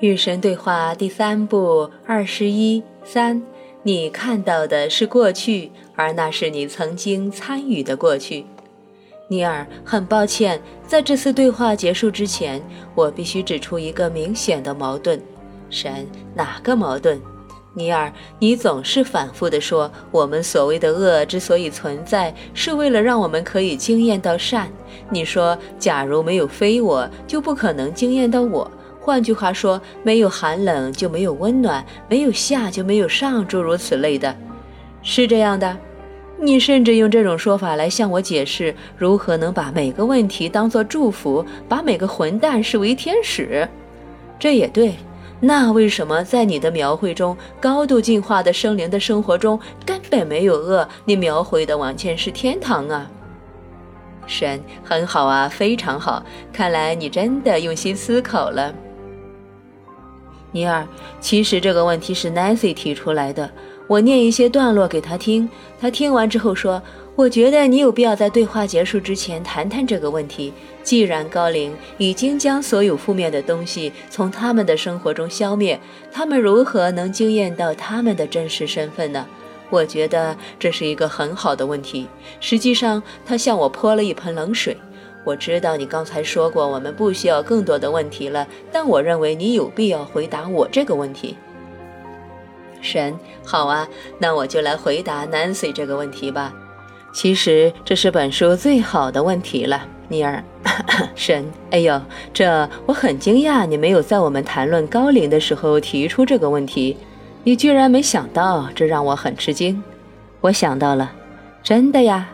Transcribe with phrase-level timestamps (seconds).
[0.00, 3.42] 与神对话第三部二十一三，
[3.82, 8.46] 你看到的是过去，而那是你曾经参与的过去。
[9.28, 12.62] 尼尔，很抱歉，在这次对话结束之前，
[12.94, 15.20] 我必须指出一个明显的矛盾。
[15.68, 17.20] 神，哪个矛盾？
[17.74, 24.72] 尼尔，你总是反复地说，我们所谓的恶之所以存在，是为了让我们可以惊艳到善。
[25.10, 28.68] 你说，假如没有非我，就不可能惊艳到我。
[29.00, 34.36] 换句话说，没有寒冷就没有温暖，没有下就没有上，诸如此类的，
[35.02, 35.76] 是这样的。
[36.38, 43.68] 你甚至用这种说法来向我解释如何能把每个问题当作祝福，把每个混蛋视为天使。
[44.38, 44.94] 这也对。
[45.42, 50.86] 那为什么在你的描绘中，高度进化的生灵的生活中根本没有恶？
[51.06, 53.10] 你描绘的完全是天堂啊！
[54.26, 56.22] 神很好啊，非常好。
[56.52, 58.74] 看来你真的用心思考了。
[60.52, 60.86] 尼尔，
[61.20, 63.50] 其实这个问题是 Nancy 提出来的。
[63.86, 65.48] 我念一些段落给他听，
[65.80, 66.80] 他听完之后说
[67.16, 70.52] ：“我觉得你有必要在对话结束之前谈谈这个问题。
[70.82, 75.78] 既然高龄已经将所有负面的东西从他们的生活中消灭，
[76.12, 79.26] 他们如何能惊艳到他们的真实身份呢？
[79.70, 82.06] 我觉得这是一个很好的问题。
[82.38, 84.76] 实际上，他向我泼了一盆冷水。”
[85.24, 91.36] 我知道你刚才说过我们不需要更多的问题了，但我认为你有必要回答我这个问题。
[92.80, 93.86] 神，好啊，
[94.18, 96.52] 那我就来回答 Nancy 这个问题吧。
[97.12, 100.42] 其实这是本书最好的问题了，尼尔。
[101.14, 102.00] 神，哎呦，
[102.32, 106.96] 这我很惊讶，你没有在我们谈论高龄的时候提出这个问题，
[107.44, 109.82] 你居然没想到，这让我很吃惊。
[110.40, 111.12] 我想到了，
[111.62, 112.28] 真的呀，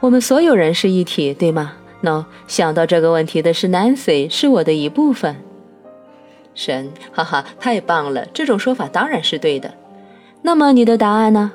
[0.00, 1.72] 我们所有人是一体，对吗？
[2.02, 5.36] 喏，想到这个问题的是 Nancy，是我的一部分。
[6.54, 8.26] 神，哈哈，太棒了！
[8.32, 9.74] 这种说法当然是对的。
[10.42, 11.52] 那么你的答案呢？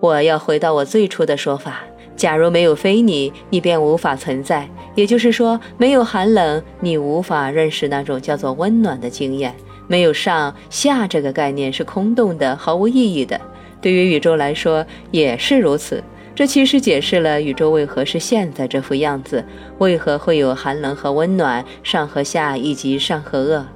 [0.00, 1.82] 我要回到我最初的说法：
[2.16, 4.68] 假如没有非你，你便无法存在。
[4.94, 9.54] 也就是说，没有寒冷，你无法认识那种叫做温暖的经验。
[9.88, 13.40] 没有上下这个概念是空洞的，毫无意义的。
[13.80, 16.02] 对于宇宙来说也是如此。
[16.36, 19.42] 这其实解释了宇宙为何是现在这副样子，
[19.78, 23.66] 为何会有寒冷和温暖、上和下以及善和恶。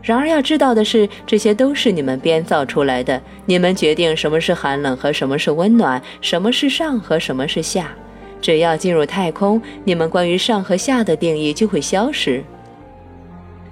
[0.00, 3.20] 然而要知道的是，这些都是你们编造出来的。
[3.44, 7.94] 你们决定什么是寒冷和什么是温暖，什么是上和什么是下。
[8.40, 12.42] 只要进入太空，你们关于上和下的定义就会消失。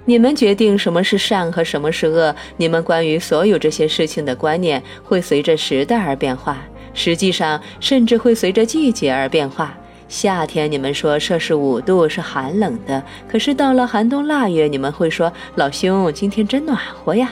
[0.05, 6.63] 你们决定什么是善和什么是恶，你们关于所有这些事情的观念会随着时代而变化。
[6.95, 9.77] 实际上，甚至会随着季节而变化。
[10.07, 17.31] 夏天，你们说摄氏五度是寒冷的；可是到了寒冬腊月，你们会说：“老兄，今天真暖和呀。”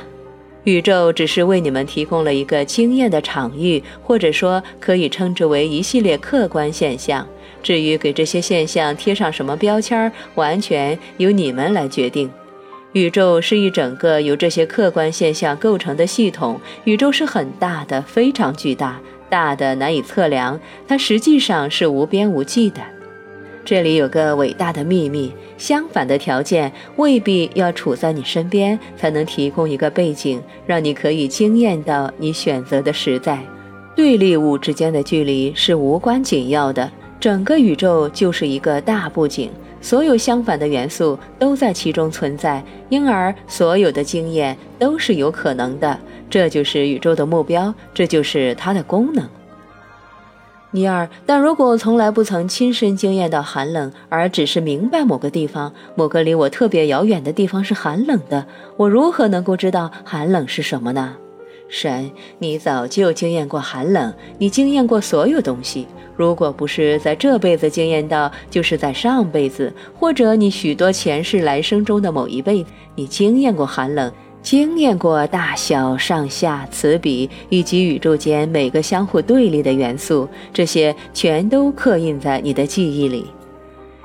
[0.66, 7.28] 宇宙只是为你们提供了一个经验的场域，或者说可以称之为一系列客观现象。
[7.62, 12.30] 至于给这些现象贴上什么标签，完全由你们来决定。
[12.94, 16.60] 宇宙是一整个由这些客观现象构成的系统。
[16.86, 19.00] 宇宙是很大的，非常巨大。
[19.34, 22.80] 大的难以测量，它实际上是无边无际的。
[23.66, 33.40] 这里有个伟大的秘密：相反的条件未必要处在你身边，才能提供一个背景，让你可以惊艳到你选择的实在。
[33.96, 39.50] 对立物之间的距离是无关紧要的，整个宇宙就是一个大布景，
[39.82, 46.00] 所有相反的元素都在其中存在，因而所有的经验都是有可能的。
[46.34, 49.24] 这就是宇宙的目标，这就是它的功能。
[50.72, 61.16] 尼尔，但如果从来不曾亲身经验到寒冷，而只是明白某个地方、某个离我特别遥远的地方是寒冷的，我如何能够知道寒冷是什么呢？
[61.70, 65.86] 神，你早就经验过寒冷，你经验过所有东西。
[66.16, 72.66] 如果不是在这辈子经验到，就是在上辈子，或者你许多前世来生中的某一辈，
[72.96, 74.12] 你经验过寒冷。
[74.44, 83.26] 经验过大小、上下、此彼以及宇宙间每个相互对立的元素，这些全都刻印在你的记忆里。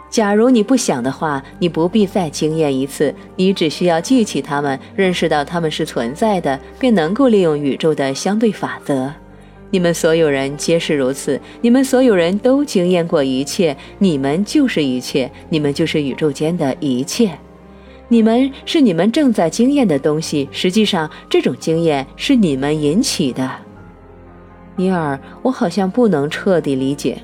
[0.08, 9.12] 假如你不想的话，你不必再经验一次，你只需要记起它们，认识到它们是存在的，便能够利用宇宙的相对法则。
[9.70, 17.37] 你们所有人皆是如此，你们所有人都经验过一切，你们就是一切，你们就是宇宙间的一切。
[18.08, 23.50] 你们是你们正在经验的东西，实际上这种经验是你们引起的。
[24.76, 27.19] 尼尔，我好像不能彻底理解。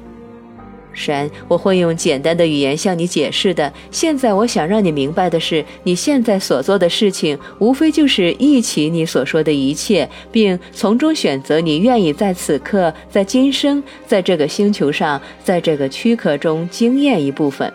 [0.93, 3.73] 神，我会用简单的语言向你解释的。
[3.91, 17.73] 现在我想让你明白的是，你现在所做的事情，无非就是忆起你所说的一切，并从中选择你愿意在此刻、在今生、在这个星球上、在这个躯壳中经验一部分。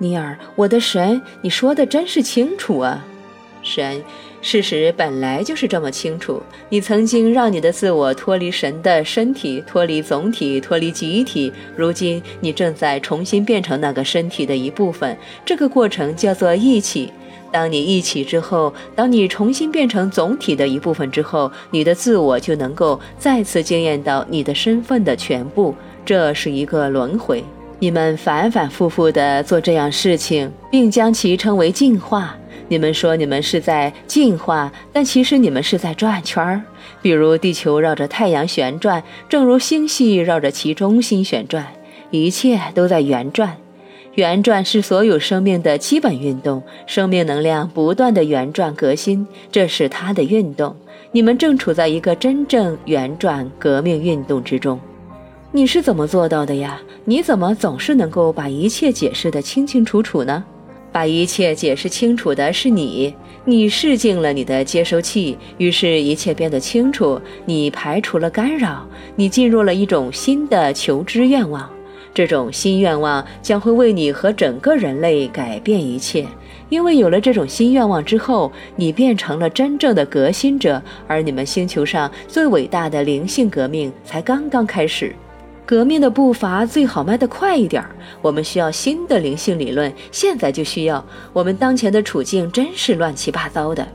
[0.00, 3.04] 尼尔，我的神，你说的真是清楚啊，
[3.62, 4.02] 神。
[4.42, 6.42] 事实本来就是这么清楚。
[6.70, 11.52] 你曾经让你的自我脱离神的身体，脱离总体，脱离集体。
[11.76, 15.14] 如今你正在重新变成那个身体的一部分。
[15.44, 17.12] 这个过程叫做一起。
[17.52, 25.74] 当你一起之后，当你重新变成总体的一部分之后，你的自我就能够再次惊艳到你的身份的全部。
[26.06, 27.44] 这是一个轮回。
[27.82, 32.36] 你们反反复复地做这样事情，并将其称为进化。
[32.68, 36.62] 你们说你们是在进化，但其实你们是在转圈儿。
[37.00, 41.66] 比如地球绕着太阳旋转，正如星系绕着其中心旋转，
[42.10, 43.56] 一切都在圆转。
[44.16, 50.76] 圆转是所有生命的基本运动，生命能量不断的圆转革新，这是它的运动。
[51.12, 54.78] 你们正处在一个真正圆转革命运动之中。
[55.52, 56.80] 你是怎么做到的呀？
[57.04, 60.44] 你怎么总是能够把一切解释得清清楚楚呢？
[60.92, 63.12] 把一切解释清楚的是你，
[63.44, 67.20] 你试进了你的接收器，于是一切变得清楚。
[67.46, 68.86] 你排除了干扰，
[69.16, 71.68] 你进入了一种新的求知愿望。
[72.14, 76.24] 这种新愿望将会为你和整个人类改变一切，
[76.68, 85.12] 因为有了这种新愿望之后，你变成了真正的革新者，而你们星球上最伟大的灵性革命才刚刚开始。
[85.70, 87.94] 革命的步伐最好迈得快一点儿。
[88.20, 91.04] 我们需要新的灵性理论，现在就需要。
[91.32, 93.86] 我们当前的处境真是乱七八糟的，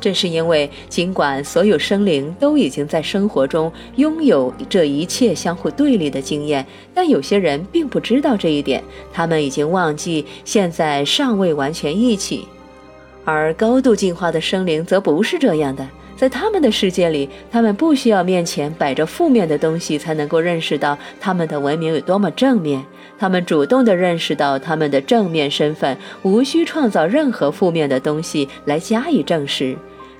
[0.00, 8.80] 这是因为尽管所有生灵都已经在生活中拥有这一切相互对立的经验，但有些人并不知道这一点，
[9.12, 12.46] 他们已经忘记现在尚未完全一起，
[13.24, 15.84] 而高度进化的生灵则不是这样的。
[16.18, 22.84] 在他们的世界里，他们不需要面前摆着负面的东西才能够认识到他们的文明有多么正面。
[23.16, 29.76] 他们主动地认识到他们的正面身份，无需创造任何负面的东西来加以证实。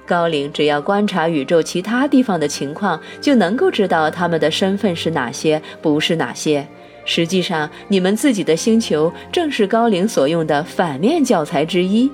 [0.06, 6.64] 高龄只要观察宇宙其他地方的情况，就能够知道他们的身份是哪些，不是哪些。
[7.04, 12.08] 实际上，你们自己的星球正是高龄所用的反面教材之一。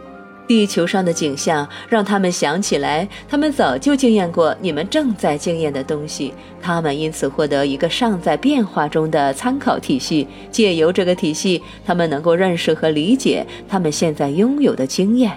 [0.46, 6.34] 地球上的景象让他们想起来，他们早就经验过你们正在经验的东西。
[6.60, 15.32] 他们因此获得一个尚在变化中的参考体系，借由这个体系，他们能够认识和理解他们现在拥有的经验。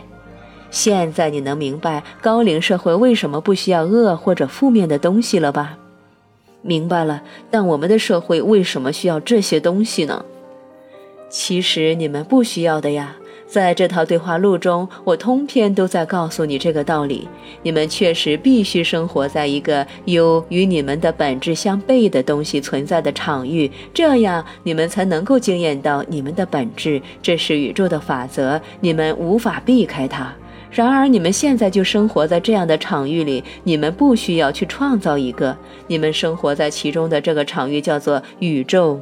[0.70, 5.78] 现在你能明白高龄社会为什么不需要恶或者负面的东西了吧？
[6.62, 7.24] 明白了。
[7.50, 10.26] 但我们的社会为什么需要这些东西呢？
[11.30, 13.16] 其实你们不需要的呀。
[13.48, 17.28] 在这套对话录中，我通篇都在告诉你这个道理：
[17.64, 27.02] 你们确实必须生活在一个有与你们的本质相悖的东西存在的场域，这样你们才能够惊艳到你们的本质。
[27.22, 30.34] 这是宇宙的法则，你们无法避开它。
[30.70, 35.58] 然而，你们现在就生活在这样的场域里，你们不需要去创造一个，
[35.88, 39.00] 你们生活在其中的这个场域叫做宇宙。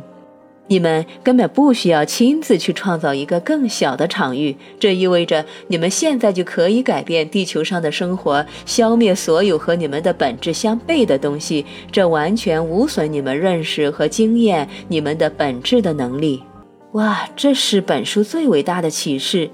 [0.67, 11.65] 你们根本不需要亲自去创造一个更小的场域，这意味着你们现在就可以改变地球上的生活，消灭所有和你们的本质相悖的东西。
[11.91, 16.41] 这完全无损你们认识和经验你们的本质的能力。
[16.93, 19.49] 哇，这是本书最伟大的启示！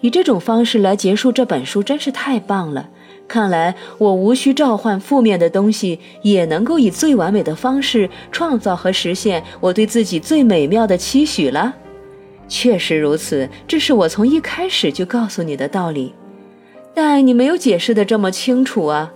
[0.00, 2.90] 以这种方式来结束这本书，真是太棒了。
[3.32, 11.74] 看来我无需召唤负面的东西，也能够以最完美的方式创造和实现我对自己最美妙的期许了。
[12.46, 16.12] 确实如此，这是我从一开始就告诉你的道理，
[16.92, 19.10] 但你没有解释的这么清楚啊！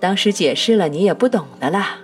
[0.00, 1.98] 当时解释了，你也不懂的啦。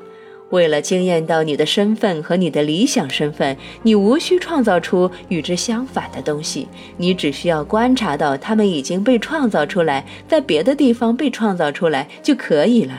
[0.51, 12.95] 为了惊艳到你的身份和你的理想身份，你无需创造出与之相反的东西，你只需要观察到它们已经被创造出来，在别的地方被创造出来就可以了。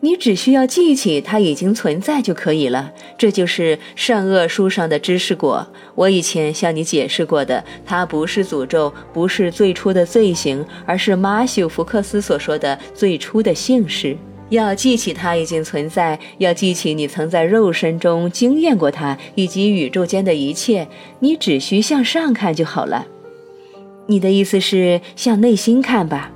[0.00, 2.92] 你只需要记起它已经存在就可以了。
[3.16, 5.66] 这就是善恶书上的知识果。
[5.96, 14.16] 我以前向你解释过的，它不是诅咒，不是最初的罪行，而是马修·福克斯所说的最初的姓氏。
[14.50, 20.88] 要记起它已经存在，要记起你曾在肉身中经验过它，以及宇宙间的一切。
[21.20, 23.06] 你只需向上看就好了。
[24.06, 26.30] 你的意思是向内心看吧？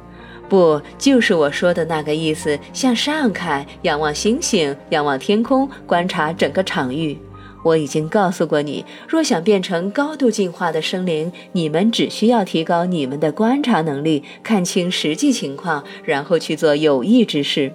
[0.48, 2.58] 不，就是我说的那个意思。
[2.74, 7.16] 向上看，仰望星星，仰望天空，观察整个场域。
[7.64, 17.72] 我已经告诉过你，若想变成高度进化的生灵，你们只需要提高你们的观察能力，看清实际情况，然后去做有益之事。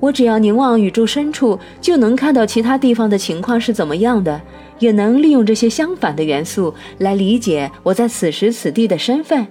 [0.00, 4.40] 我只要凝望宇宙深处，就能看到其他地方的情况是怎么样的，
[4.78, 9.46] 也能利用这些相反的元素来理解我在此时此地的身份。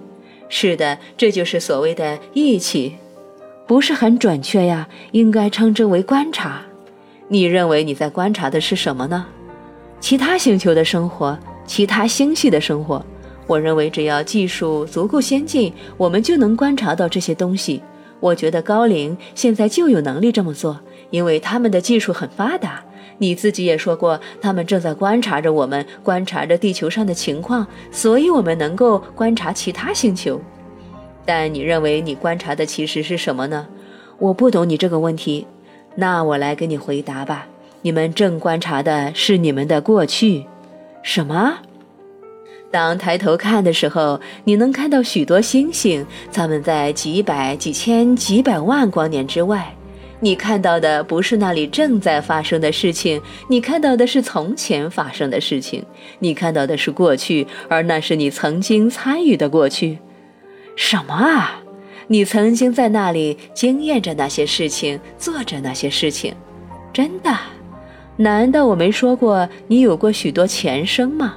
[0.48, 2.96] 是的，这就是所谓的义气，
[3.66, 6.62] 不是很准确呀，应该称之为观察。
[7.28, 9.26] 你认为你在观察的是什么呢？
[10.00, 13.04] 其他星球的生活，其他星系的生活。
[13.46, 17.82] 我认为只要技术足够先进，我们就能观察到这些东西。
[18.20, 22.82] 我觉得高龄现在就有能力这么做，因为他们的技术很发达。
[23.20, 30.40] 你自己也说过，他们正在观察着我们，观察着地球上的情况，所以我们能够观察其他星球。
[31.24, 33.66] 但你认为你观察的其实是什么呢？
[34.18, 35.46] 我不懂你这个问题，
[35.96, 37.46] 那我来给你回答吧。
[37.82, 40.46] 你们正观察的是你们的过去，
[41.02, 41.58] 什么？
[42.70, 49.74] 当抬头看的时候，你能看到许多星星，它们在几百、几千、几百万光年之外。
[50.20, 55.84] 你看到的不是那里正在发生的事情，你看到的是从前发生的事情。
[56.18, 59.98] 你看到的是过去，而那是你曾经参与的过去。
[60.74, 61.62] 什么啊？
[62.08, 66.34] 你曾经在那里经验着那些事情，做着那些事情，
[66.92, 67.30] 真的？
[68.16, 71.36] 难道我没说过你有过许多前生吗？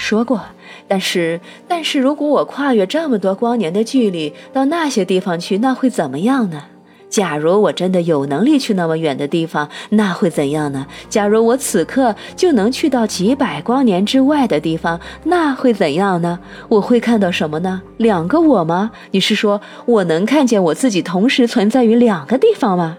[0.00, 0.40] 说过，
[0.88, 1.38] 但是，
[1.68, 6.62] 但是如果我跨越这么多光年的距离到那些地方去，那会怎么样呢？
[7.10, 10.86] 假如我真的有能力去那么远的地方，那会怎样呢？
[11.10, 16.38] 假如我此刻就能去到几百光年之外的地方，那会怎样呢？
[16.70, 17.82] 我会看到什么呢？
[17.98, 18.92] 两个我吗？
[19.10, 22.96] 你是说我能看见我自己同时存在于两个地方吗？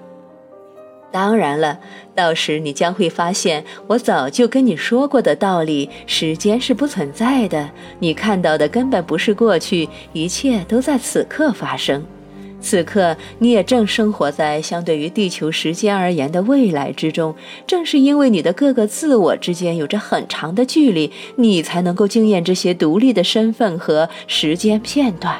[1.12, 1.78] 当然了，
[2.16, 12.04] 到时你将会发现，我早就跟你说过的道理：时间是不存在的，你看到的根本不是过去，一切都在此刻发生。
[12.62, 17.36] 此刻，你也正生活在相对于地球时间而言的未来之中。
[17.66, 25.36] 正是因为你的各个自我之间有着很长的距离，你才能够经验这些独立的身份和时间片段。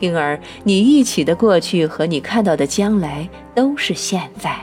[0.00, 4.60] 因而，你一起的过去和你看到的将来都是现在。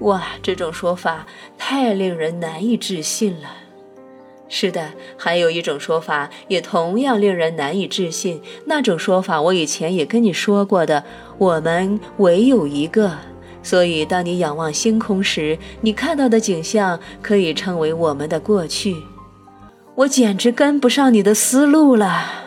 [0.00, 1.26] 哇，这种说法
[1.56, 3.48] 太令人难以置信了。
[4.48, 8.42] 是的，还有一种说法也同样令人难以置信。
[8.64, 11.04] 那种说法我以前也跟你说过的，
[11.38, 13.16] 我们唯有一个。
[13.62, 18.96] 所以，当你仰望星空时，你看到的景象可以称为我们的过去。
[19.94, 22.39] 我简直跟不上你的思路了。